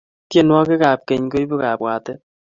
[0.29, 2.19] tienwokik ap keny koibu kapwatet